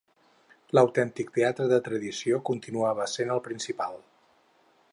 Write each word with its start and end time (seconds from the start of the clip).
L'autèntic 0.77 1.29
teatre 1.35 1.67
de 1.73 1.79
tradició 1.87 2.39
continuava 2.49 3.07
sent 3.17 3.35
el 3.35 3.43
Principal. 3.49 3.95